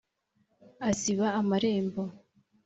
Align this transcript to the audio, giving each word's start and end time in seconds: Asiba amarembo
Asiba 0.89 1.27
amarembo 1.39 2.03